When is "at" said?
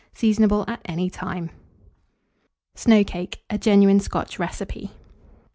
0.67-0.81